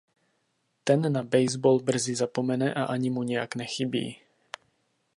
Ten 0.87 1.01
na 1.13 1.23
baseball 1.33 1.77
brzy 1.87 2.13
zapomene 2.15 2.73
a 2.73 2.83
ani 2.83 3.09
mu 3.11 3.23
nějak 3.23 3.55
nechybí. 3.55 4.17